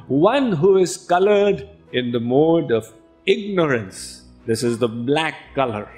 One 0.09 0.53
who 0.53 0.79
is 0.79 0.97
colored 0.97 1.69
in 1.93 2.13
the 2.13 2.21
mode 2.21 2.71
of 2.73 2.93
ignorance, 3.27 4.23
this 4.47 4.63
is 4.63 4.79
the 4.79 4.89
black 4.89 5.35
color. 5.55 5.89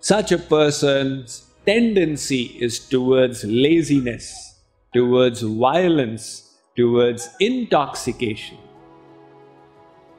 Such 0.00 0.32
a 0.32 0.38
person's 0.38 1.46
tendency 1.64 2.42
is 2.60 2.80
towards 2.80 3.44
laziness, 3.44 4.58
towards 4.92 5.42
violence, 5.42 6.58
towards 6.76 7.30
intoxication. 7.38 8.58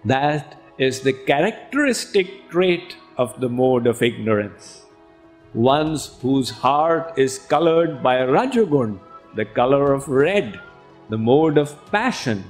That 0.05 0.59
is 0.77 1.01
the 1.01 1.13
characteristic 1.13 2.49
trait 2.49 2.97
of 3.17 3.39
the 3.39 3.49
mode 3.49 3.87
of 3.87 4.01
ignorance 4.01 4.83
ones 5.53 6.17
whose 6.21 6.49
heart 6.49 7.13
is 7.17 7.37
colored 7.37 8.01
by 8.01 8.17
Rajagun, 8.17 8.99
the 9.35 9.45
color 9.45 9.93
of 9.93 10.07
red, 10.07 10.59
the 11.09 11.17
mode 11.17 11.57
of 11.57 11.77
passion. 11.91 12.43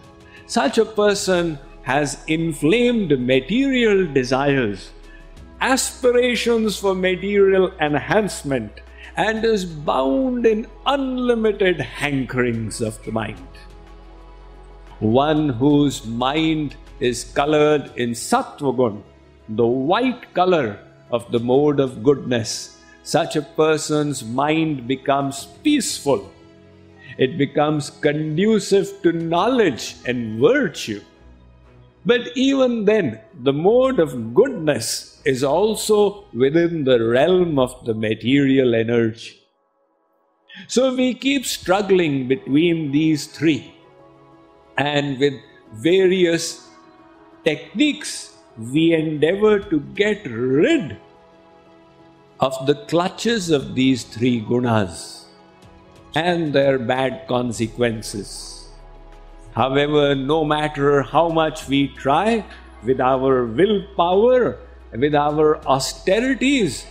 Such 0.46 0.78
a 0.78 0.86
person 0.86 1.60
has 1.84 2.24
inflamed 2.28 3.20
material 3.20 4.12
desires, 4.12 4.92
aspirations 5.60 6.78
for 6.78 6.96
material 6.96 7.72
enhancement, 7.80 8.80
and 9.16 9.44
is 9.44 9.66
bound 9.66 10.46
in 10.46 10.66
unlimited 10.86 11.78
hankerings 11.78 12.86
of 12.86 13.04
the 13.04 13.12
mind. 13.12 13.48
One 15.04 15.50
whose 15.50 16.06
mind 16.06 16.78
is 17.02 17.26
colored 17.26 17.92
in 17.98 18.12
Sattvagun, 18.12 19.04
the 19.50 19.68
white 19.68 20.34
color 20.34 20.80
of 21.12 21.30
the 21.30 21.42
mode 21.42 21.82
of 21.82 22.04
goodness, 22.04 22.78
such 23.04 23.36
a 23.36 23.42
person's 23.42 24.24
mind 24.24 24.88
becomes 24.88 25.48
peaceful. 25.62 26.32
It 27.18 27.38
becomes 27.38 27.90
conducive 27.90 29.02
to 29.02 29.12
knowledge 29.12 29.98
and 30.08 30.40
virtue. 30.40 31.02
But 32.06 32.32
even 32.36 32.86
then, 32.86 33.20
the 33.42 33.52
mode 33.52 34.00
of 34.00 34.34
goodness 34.34 35.22
is 35.26 35.44
also 35.44 36.24
within 36.34 36.86
the 36.86 37.04
realm 37.04 37.60
of 37.60 37.76
the 37.84 37.94
material 37.94 38.74
energy. 38.74 39.38
So 40.70 40.96
we 40.96 41.14
keep 41.14 41.46
struggling 41.46 42.30
between 42.30 42.94
these 42.94 43.28
three, 43.28 43.74
and 44.78 45.20
with 45.20 45.34
various 45.74 46.68
techniques, 47.44 48.38
we 48.58 48.94
endeavor 48.94 49.60
to 49.60 49.80
get 49.96 50.26
rid 50.26 50.98
of 52.40 52.54
the 52.66 52.76
clutches 52.86 53.50
of 53.50 53.76
these 53.76 54.04
three 54.04 54.42
gunas 54.42 55.24
and 56.16 56.54
their 56.54 56.78
bad 56.78 57.28
consequences. 57.28 58.70
However, 59.56 60.16
no 60.16 60.44
matter 60.44 61.02
how 61.02 61.30
much 61.30 61.68
we 61.68 61.88
try 61.90 62.46
with 62.84 63.00
our 63.00 63.46
willpower, 63.46 64.58
with 64.92 65.16
our 65.16 65.58
austerities, 65.66 66.86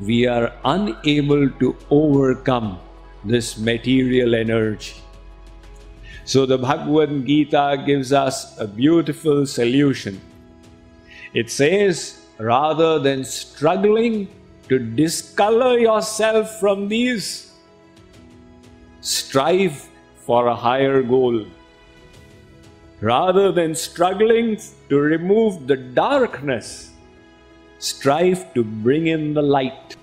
we 0.00 0.26
are 0.26 0.52
unable 0.64 1.48
to 1.60 1.76
overcome 1.90 2.78
this 3.24 3.58
material 3.58 4.34
energy. 4.34 4.94
So, 6.24 6.46
the 6.46 6.58
Bhagavad 6.58 7.26
Gita 7.26 7.82
gives 7.86 8.12
us 8.12 8.58
a 8.58 8.66
beautiful 8.66 9.46
solution. 9.46 10.20
It 11.34 11.50
says, 11.50 12.24
rather 12.38 12.98
than 12.98 13.24
struggling 13.24 14.28
to 14.68 14.78
discolor 14.78 15.78
yourself 15.78 16.58
from 16.58 16.88
these. 16.88 17.52
Strive 19.00 19.88
for 20.16 20.46
a 20.46 20.54
higher 20.54 21.02
goal. 21.02 21.46
Rather 23.00 23.52
than 23.52 23.74
struggling 23.74 24.58
to 24.88 24.98
remove 24.98 25.66
the 25.66 25.76
darkness, 25.76 26.92
strive 27.78 28.54
to 28.54 28.64
bring 28.64 29.08
in 29.08 29.34
the 29.34 29.42
light. 29.42 29.96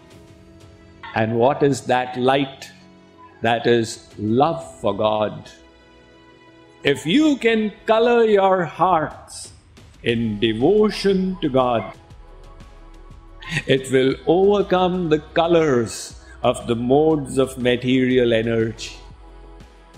And 1.16 1.36
what 1.36 1.64
is 1.64 1.82
that 1.82 2.18
light? 2.18 2.70
That 3.42 3.66
is 3.66 4.08
love 4.20 4.80
for 4.80 4.96
God. 4.96 5.50
If 6.84 7.06
you 7.06 7.38
can 7.38 7.72
color 7.86 8.26
your 8.26 8.66
hearts 8.66 9.54
in 10.02 10.40
devotion 10.40 11.38
to 11.42 11.48
God, 11.48 11.94
it 13.68 13.92
will 13.92 14.16
overcome 14.26 15.10
the 15.10 15.20
colors 15.38 16.20
of 16.42 16.66
the 16.66 16.76
modes 16.76 17.38
of 17.38 17.60
material 17.60 18.34
energy. 18.34 18.98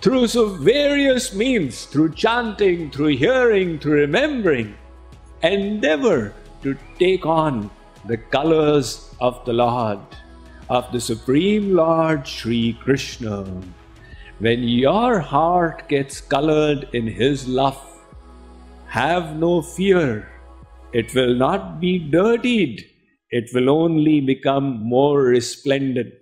Through 0.02 0.28
so 0.28 0.50
various 0.50 1.34
means, 1.34 1.86
through 1.86 2.16
chanting, 2.16 2.92
through 2.92 3.16
hearing, 3.16 3.80
through 3.80 4.02
remembering, 4.02 4.76
endeavor 5.42 6.34
to 6.64 6.78
take 7.00 7.26
on 7.26 7.72
the 8.08 8.18
colors 8.18 9.16
of 9.22 9.40
the 9.46 9.54
Lord, 9.54 10.00
of 10.70 10.92
the 10.92 11.00
Supreme 11.00 11.78
Lord 11.78 12.28
Sri 12.28 12.74
Krishna. 12.74 13.48
When 14.44 14.64
your 14.68 15.20
heart 15.20 15.88
gets 15.88 16.20
colored 16.20 16.88
in 16.94 17.08
His 17.08 17.48
love, 17.48 17.82
have 18.88 19.36
no 19.38 19.62
fear. 19.62 20.30
It 20.92 21.16
will 21.16 21.34
not 21.34 21.80
be 21.80 21.98
dirtied 21.98 22.84
it 23.34 23.50
will 23.52 23.68
only 23.68 24.22
become 24.22 24.66
more 24.84 25.24
resplendent. 25.24 26.14